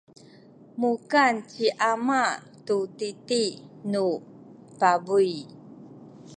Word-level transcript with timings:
mukan 0.81 1.33
ci 1.51 1.65
ama 1.91 2.23
tu 2.65 2.77
titi 2.97 3.43
nu 3.91 4.05
pabuy. 4.79 5.31